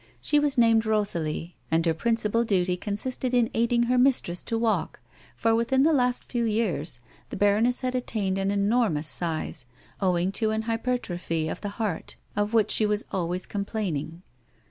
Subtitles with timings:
[0.19, 4.99] She was named Rosalie, and her principal duty consisted in aiding her mistress to walk,
[5.35, 9.67] for, within the last few years, the baroness had attained an enormous size,
[9.99, 14.23] owing to an hypertrophy of the heart, of which she was always complaining.